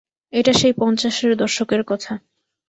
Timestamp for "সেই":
0.53-0.73